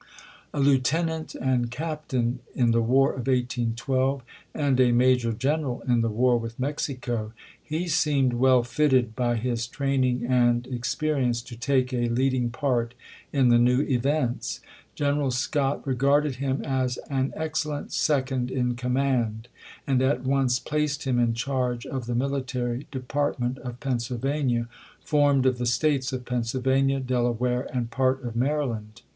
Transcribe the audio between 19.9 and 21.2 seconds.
at once placed him